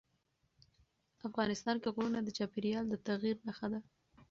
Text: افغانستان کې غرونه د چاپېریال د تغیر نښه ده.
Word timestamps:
افغانستان 1.27 1.75
کې 1.81 1.89
غرونه 1.95 2.19
د 2.23 2.29
چاپېریال 2.37 2.85
د 2.89 2.95
تغیر 3.07 3.35
نښه 3.47 3.67
ده. 3.71 3.79